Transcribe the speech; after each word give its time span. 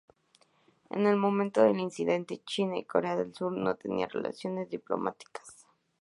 En 0.89 1.05
el 1.05 1.15
momento 1.15 1.61
del 1.61 1.79
incidente, 1.79 2.41
China 2.43 2.75
y 2.75 2.85
Corea 2.85 3.15
del 3.15 3.35
Sur 3.35 3.51
no 3.55 3.75
tenían 3.75 4.09
relaciones 4.09 4.67
diplomáticas. 4.67 5.67